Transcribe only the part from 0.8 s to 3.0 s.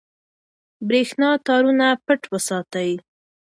برېښنا تارونه پټ وساتئ.